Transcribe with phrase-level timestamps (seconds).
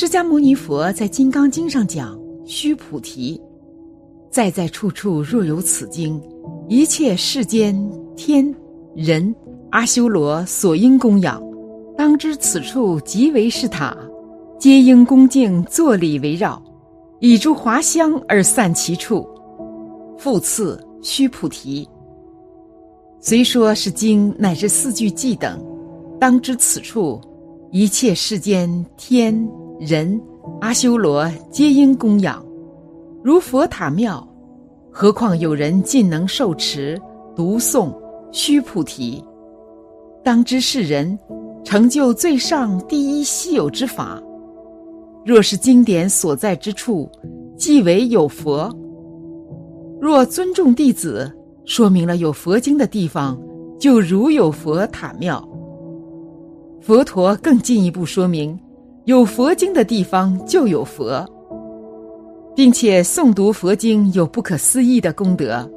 [0.00, 3.38] 释迦牟尼佛在《金刚经》上讲：“须菩提，
[4.30, 6.18] 在在处处若有此经，
[6.70, 7.78] 一切世间
[8.16, 8.42] 天
[8.96, 9.34] 人
[9.70, 11.38] 阿修罗所应供养，
[11.98, 13.94] 当知此处即为是塔，
[14.58, 16.62] 皆应恭敬坐礼围绕，
[17.18, 19.28] 以诸华香而散其处。
[20.16, 21.86] 复次，须菩提，
[23.20, 25.62] 虽说是经乃至四句偈等，
[26.18, 27.20] 当知此处
[27.70, 29.46] 一切世间天。”
[29.80, 30.20] 人
[30.60, 32.44] 阿修罗皆应供养，
[33.24, 34.22] 如佛塔庙，
[34.90, 37.00] 何况有人尽能受持
[37.34, 37.90] 读诵
[38.30, 39.24] 须菩提？
[40.22, 41.18] 当知世人
[41.64, 44.22] 成就最上第一稀有之法。
[45.24, 47.10] 若是经典所在之处，
[47.56, 48.70] 即为有佛。
[49.98, 51.32] 若尊重弟子，
[51.64, 53.40] 说明了有佛经的地方，
[53.78, 55.42] 就如有佛塔庙。
[56.82, 58.58] 佛陀更进一步说明。
[59.06, 61.26] 有佛经的地方就有佛，
[62.54, 65.68] 并且诵读佛经有不可思议的功德，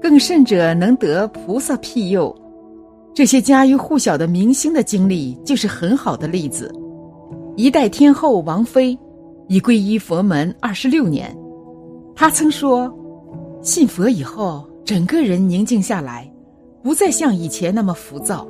[0.00, 2.34] 更甚者能得菩萨庇佑。
[3.12, 6.74] 这些家喻户晓的明星的经历就是很好的例子。
[7.54, 8.98] 一代天后王妃
[9.46, 11.36] 已皈依佛门二十六年，
[12.16, 12.90] 她曾说
[13.60, 16.32] ：“信佛以后，整个人宁静下来，
[16.82, 18.48] 不再像以前那么浮躁，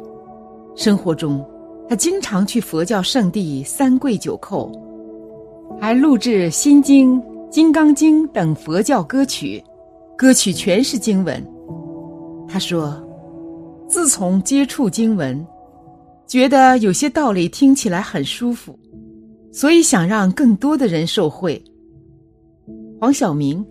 [0.77, 1.45] 生活中。”
[1.91, 4.70] 他经常去佛教圣地三跪九叩，
[5.80, 9.60] 还录制《心经》《金刚经》等佛教歌曲，
[10.16, 11.44] 歌曲全是经文。
[12.46, 13.05] 他说
[13.91, 15.44] ：“自从接触经文，
[16.28, 18.78] 觉得有些道理听起来很舒服，
[19.50, 21.61] 所以想让更多的人受惠。”
[23.00, 23.66] 黄晓明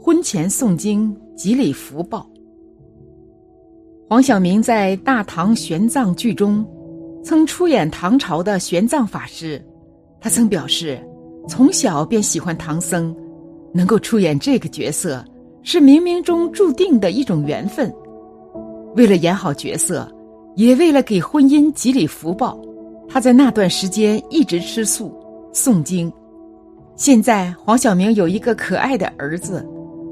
[0.00, 2.26] 婚前诵经，积累福报。
[4.08, 6.66] 黄晓明在《大唐玄奘剧》中。
[7.22, 9.64] 曾出演唐朝的玄奘法师，
[10.20, 11.00] 他曾表示，
[11.48, 13.14] 从小便喜欢唐僧，
[13.72, 15.24] 能够出演这个角色
[15.62, 17.92] 是冥冥中注定的一种缘分。
[18.96, 20.10] 为了演好角色，
[20.56, 22.60] 也为了给婚姻积累福报，
[23.08, 25.14] 他在那段时间一直吃素
[25.52, 26.12] 诵经。
[26.96, 29.66] 现在黄晓明有一个可爱的儿子，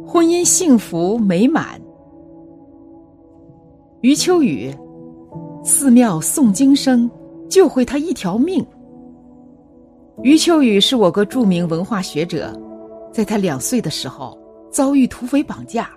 [0.07, 1.81] 婚姻幸福美满。
[4.01, 4.73] 余秋雨。
[5.63, 7.09] 寺庙诵经声，
[7.47, 8.65] 救回他一条命。
[10.23, 12.51] 余秋雨是我国著名文化学者，
[13.13, 14.39] 在他两岁的时候
[14.71, 15.91] 遭遇土匪绑架。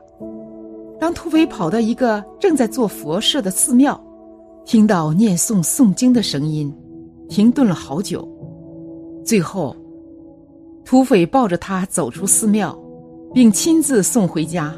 [1.00, 4.00] 当土匪跑到一个正在做佛事的寺庙，
[4.66, 6.74] 听到念诵诵经的声音，
[7.30, 8.28] 停顿了好久。
[9.24, 9.74] 最后，
[10.84, 12.78] 土匪抱着他走出寺庙，
[13.34, 14.76] 并亲自送回家。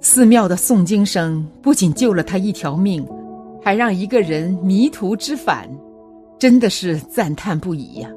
[0.00, 3.04] 寺庙的诵经声不仅救了他一条命。
[3.62, 5.68] 还让一个人迷途知返，
[6.38, 8.10] 真的是赞叹不已呀！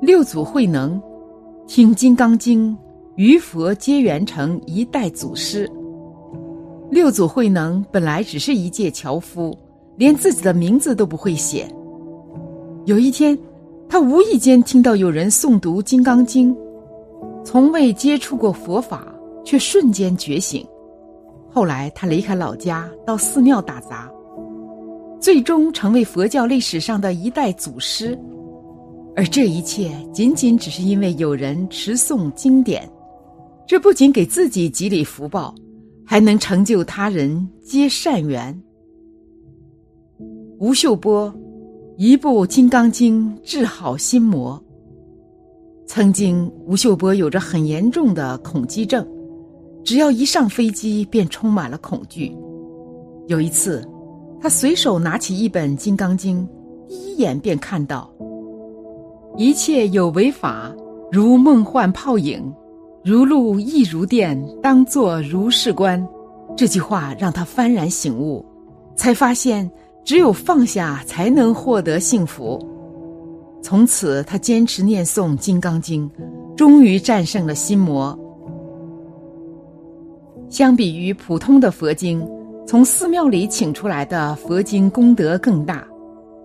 [0.00, 1.00] 六祖慧能
[1.66, 2.70] 听《金刚经》，
[3.16, 5.68] 于佛皆缘成一代祖师。
[6.90, 9.56] 六祖慧能本来只是一介樵夫，
[9.96, 11.66] 连自己的名字都不会写。
[12.84, 13.36] 有一天，
[13.88, 16.54] 他无意间听到有人诵读《金刚经》，
[17.42, 19.12] 从未接触过佛法，
[19.42, 20.64] 却瞬间觉醒。
[21.54, 24.10] 后来，他离开老家，到寺庙打杂，
[25.20, 28.18] 最终成为佛教历史上的一代祖师。
[29.14, 32.90] 而这一切，仅仅只是因为有人持诵经典。
[33.68, 35.54] 这不仅给自己积累福报，
[36.04, 38.60] 还能成就他人结善缘。
[40.58, 41.32] 吴秀波，
[41.96, 44.60] 一部《金刚经》治好心魔。
[45.86, 49.06] 曾经，吴秀波有着很严重的恐惧症。
[49.84, 52.34] 只要一上飞机，便充满了恐惧。
[53.26, 53.86] 有一次，
[54.40, 56.42] 他随手拿起一本《金刚经》，
[56.88, 58.10] 第一眼便看到
[59.36, 60.74] ：“一切有为法，
[61.12, 62.42] 如梦幻泡影，
[63.04, 66.02] 如露亦如电，当作如是观。”
[66.56, 68.44] 这句话让他幡然醒悟，
[68.96, 69.70] 才发现
[70.02, 72.58] 只有放下，才能获得幸福。
[73.60, 76.08] 从此，他坚持念诵《金刚经》，
[76.54, 78.18] 终于战胜了心魔。
[80.54, 82.24] 相比于普通的佛经，
[82.64, 85.84] 从寺庙里请出来的佛经功德更大，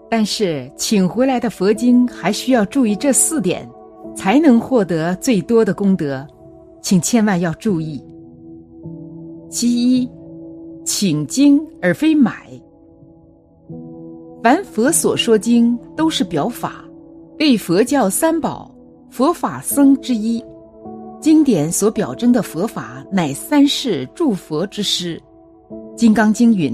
[0.10, 3.70] 但是请回来的佛经还需要注意这四点，
[4.16, 6.26] 才能获得最多的功德，
[6.82, 8.04] 请千万要注意。
[9.48, 10.10] 其一，
[10.84, 12.48] 请经而非买。
[14.42, 16.84] 凡佛所说经都是表法，
[17.38, 18.72] 为佛教三宝、
[19.12, 20.44] 佛法僧之一。
[21.21, 25.21] 经典所表征的佛法，乃三世诸佛之师。
[25.95, 26.74] 《金刚经》云：“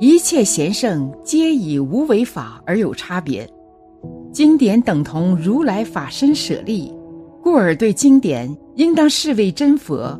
[0.00, 3.48] 一切贤圣皆以无为法而有差别。”
[4.32, 6.92] 经典等同如来法身舍利，
[7.40, 10.18] 故而对经典应当视为真佛。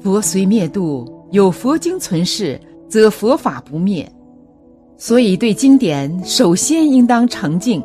[0.00, 2.58] 佛虽灭度，有佛经存世，
[2.88, 4.10] 则佛法不灭。
[4.96, 7.84] 所以对经典，首先应当诚敬。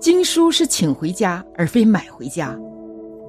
[0.00, 2.58] 经书是请回家，而非买回家。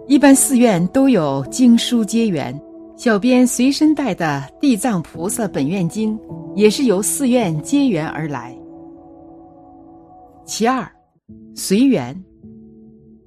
[0.07, 2.59] 一般寺院都有经书结缘。
[2.95, 6.17] 小编随身带的《地藏菩萨本愿经》，
[6.55, 8.55] 也是由寺院结缘而来。
[10.45, 10.87] 其二，
[11.55, 12.15] 随缘。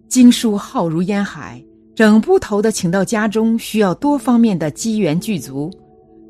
[0.08, 1.62] 经书浩如烟海，
[1.94, 5.70] 整部头的请到家中，需要多方面的机缘具足，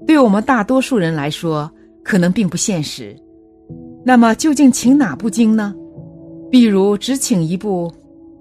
[0.04, 1.70] 对我们大多数人来说，
[2.02, 3.14] 可能并不现实。
[4.04, 5.72] 那么，究竟请哪部经呢？
[6.50, 7.88] 比如，只请一部《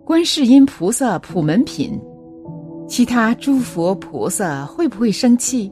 [0.07, 1.99] 观世音菩萨普门品》。
[2.87, 5.69] 其他诸佛菩萨会不会生气？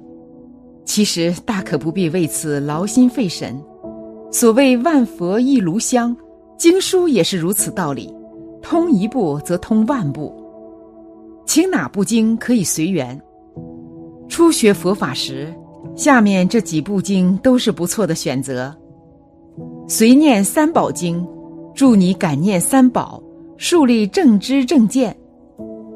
[0.84, 3.58] 其实大可不必为此劳心费神。
[4.30, 6.14] 所谓万佛一炉香，
[6.58, 8.14] 经书也是如此道理。
[8.62, 10.36] 通一部则通万部，
[11.46, 13.18] 请哪部经可以随缘。
[14.28, 15.48] 初学佛法时，
[15.96, 18.76] 下面这几部经都是不错的选择。
[19.88, 21.26] 随念三宝经，
[21.74, 23.24] 助你感念三宝，
[23.57, 25.16] 树立正知正见。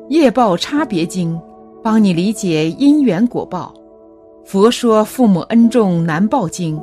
[0.09, 1.39] 业报差别经，
[1.83, 3.73] 帮你理解因缘果报；
[4.45, 6.81] 佛说父母恩重难报经，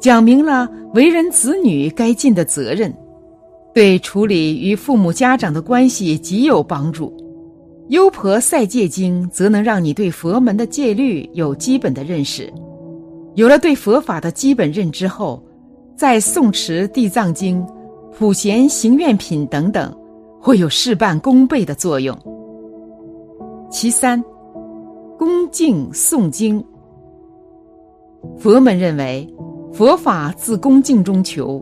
[0.00, 2.92] 讲明了为人子女该尽的责任，
[3.72, 7.12] 对处理与父母家长的关系极有帮助。
[7.88, 12.52] 优婆塞戒经则能让你对佛门的戒律有基本的认识。
[13.36, 15.40] 有了对佛法的基本认知后，
[15.94, 17.64] 在诵持地藏经、
[18.18, 19.96] 普贤行愿品等等，
[20.46, 22.16] 会有事半功倍的作用。
[23.68, 24.22] 其三，
[25.18, 26.64] 恭敬诵经。
[28.38, 29.28] 佛门认为，
[29.72, 31.60] 佛法自恭敬中求。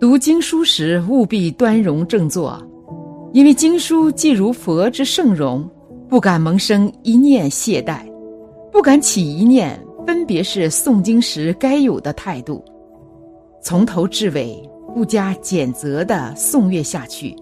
[0.00, 2.60] 读经书时，务必端容正坐，
[3.32, 5.64] 因为经书既如佛之圣容，
[6.08, 8.00] 不敢萌生一念懈怠，
[8.72, 12.60] 不敢起一念，分别是诵经时该有的态度。
[13.62, 14.60] 从头至尾，
[14.92, 17.32] 不加减责的诵阅下去。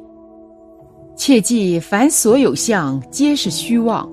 [1.24, 4.10] 切记，凡所有相，皆是虚妄。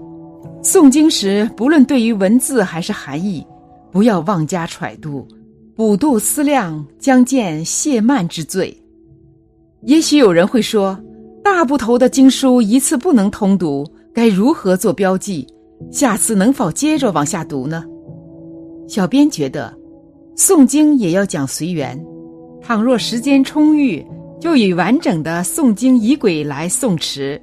[0.62, 3.44] 诵经时，不论对于文字还是含义，
[3.92, 5.28] 不要妄加揣度，
[5.76, 8.80] 补度思量，将见懈慢之罪。
[9.82, 10.96] 也许有人会说，
[11.44, 13.84] 大部头的经书一次不能通读，
[14.14, 15.48] 该如何做标记？
[15.92, 17.84] 下次能否接着往下读呢？
[18.88, 19.76] 小编觉得，
[20.38, 22.00] 诵经也要讲随缘。
[22.62, 24.06] 倘若时间充裕。
[24.40, 27.40] 就以完整的诵经仪轨来诵持，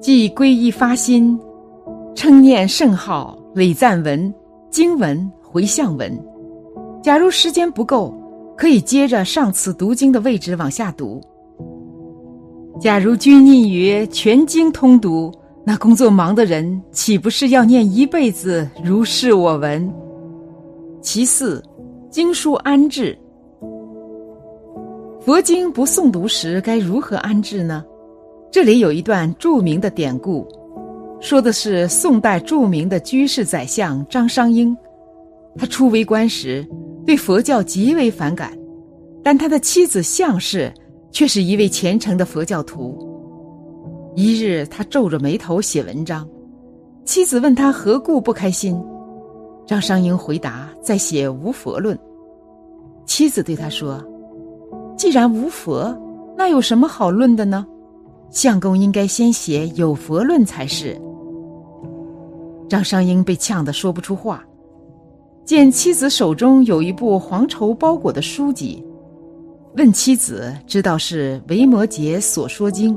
[0.00, 1.38] 即皈依发心，
[2.14, 4.32] 称念圣号、礼赞文、
[4.70, 6.12] 经文、回向文。
[7.02, 8.12] 假如时间不够，
[8.56, 11.20] 可以接着上次读经的位置往下读。
[12.80, 15.32] 假如拘泥于全经通读，
[15.64, 19.92] 那工作忙的人岂不是要念一辈子如是我闻？
[21.00, 21.62] 其四，
[22.10, 23.16] 经书安置。
[25.28, 27.84] 佛经不诵读时该如何安置呢？
[28.50, 30.48] 这里有一段著名的典故，
[31.20, 34.74] 说的是宋代著名的居士宰相张商英。
[35.58, 36.66] 他初为官时，
[37.04, 38.56] 对佛教极为反感，
[39.22, 40.72] 但他的妻子向氏
[41.12, 42.98] 却是一位虔诚的佛教徒。
[44.16, 46.26] 一日，他皱着眉头写文章，
[47.04, 48.82] 妻子问他何故不开心，
[49.66, 51.94] 张商英回答在写《无佛论》。
[53.04, 54.02] 妻子对他说。
[54.98, 55.96] 既然无佛，
[56.36, 57.64] 那有什么好论的呢？
[58.30, 61.00] 相公应该先写有佛论才是。
[62.68, 64.44] 张商英被呛得说不出话，
[65.44, 68.84] 见妻子手中有一部黄绸包裹的书籍，
[69.76, 72.94] 问妻子知道是《维摩诘所说经》，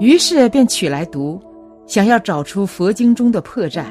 [0.00, 1.40] 于是便取来读，
[1.86, 3.84] 想要找出佛经中的破绽。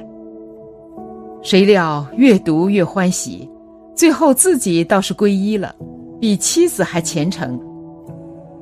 [1.41, 3.49] 谁料越读越欢喜，
[3.95, 5.73] 最后自己倒是皈依了。
[6.23, 7.59] 比妻子还虔诚。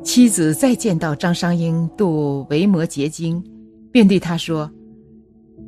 [0.01, 3.39] 妻子再见到张商英读《维摩诘经》，
[3.91, 4.68] 便对他说：“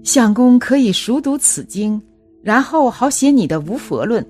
[0.01, 2.01] 相公可以熟读此经，
[2.41, 4.23] 然后好写你的《无佛论》。”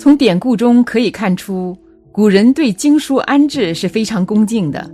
[0.00, 1.76] 从典故中可以看出，
[2.10, 4.90] 古人对经书安置是非常恭敬的。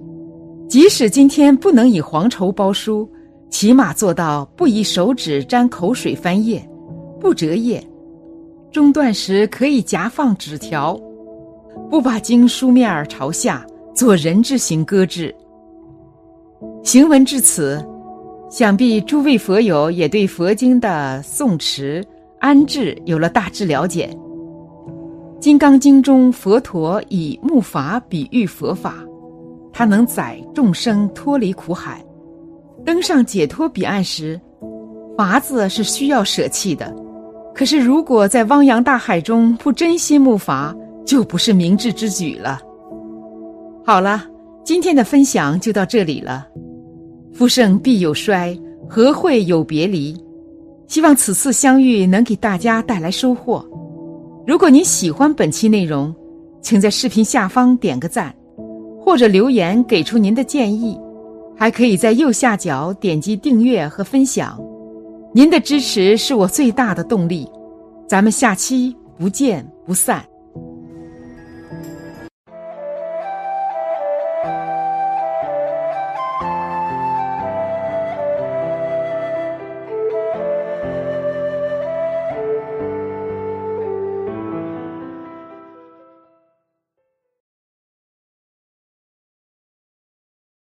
[0.68, 3.08] 即使今天不能以黄绸包书，
[3.48, 6.60] 起码做到不以手指沾口水翻页，
[7.20, 7.80] 不折页。
[8.72, 10.98] 中断时可以夹放纸条，
[11.90, 15.34] 不把经书面儿朝下，做人字形搁置。
[16.84, 17.84] 行文至此，
[18.48, 22.04] 想必诸位佛友也对佛经的诵持
[22.38, 24.08] 安置有了大致了解。
[25.40, 28.94] 金刚经》中佛陀以木筏比喻佛法，
[29.72, 32.04] 它能载众生脱离苦海，
[32.84, 34.40] 登上解脱彼岸时，
[35.16, 36.94] 筏子是需要舍弃的。
[37.60, 40.74] 可是如果在汪洋大海中不珍惜木筏，
[41.04, 42.58] 就不是明智之举了。
[43.84, 44.24] 好了，
[44.64, 46.48] 今天的分享就到这里了。
[47.34, 50.16] 夫盛必有衰，和会有别离？
[50.86, 53.62] 希望此次相遇能给大家带来收获。
[54.46, 56.14] 如果您喜欢本期内容，
[56.62, 58.34] 请在视频下方点个赞，
[58.98, 60.98] 或者留言给出您的建议。
[61.58, 64.58] 还可以在右下角点击订阅和分享。
[65.32, 67.48] 您的支持是我最大的动力。
[68.08, 70.24] 咱们下期不见不散。